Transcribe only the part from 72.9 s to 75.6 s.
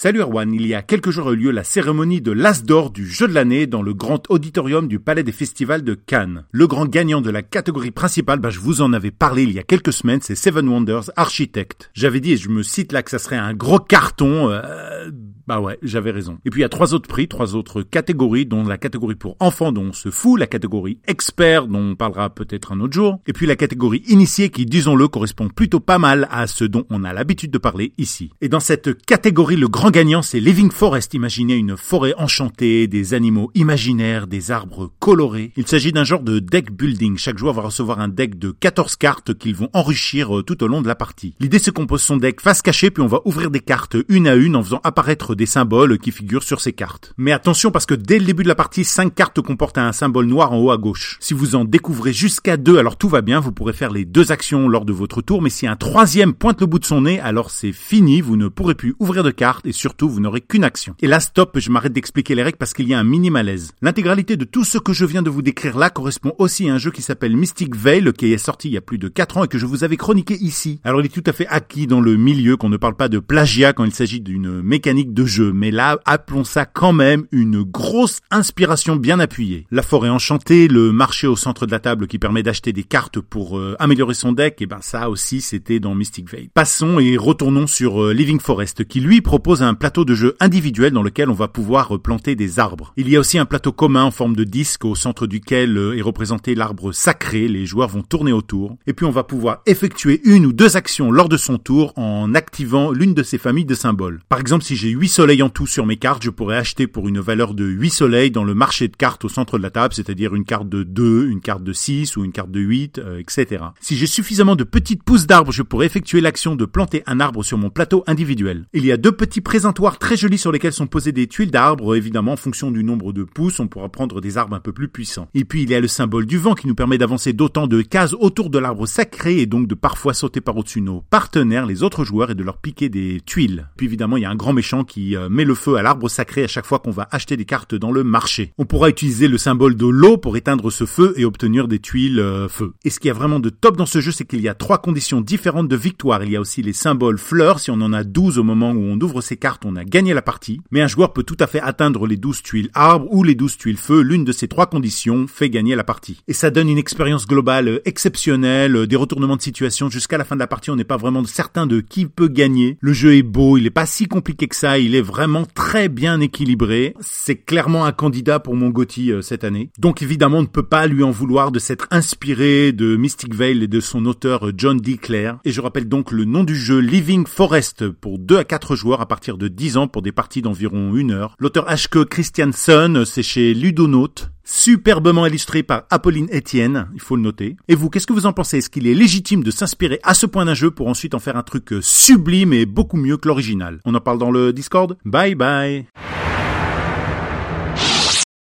pas de plagiat quand il s'agit d'une mécanique de jeu,